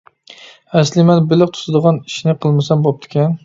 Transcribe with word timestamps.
ئەسلى 0.79 1.03
مەن 1.11 1.21
بېلىق 1.33 1.53
تۇتىدىغان 1.59 2.03
ئىشنى 2.09 2.37
قىلمىسام 2.43 2.85
بوپتىكەن. 2.89 3.37